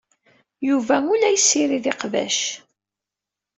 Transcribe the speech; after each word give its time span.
Yuba 0.67 0.95
ur 1.11 1.17
la 1.19 1.29
yessirid 1.33 1.85
iqbac. 1.91 2.37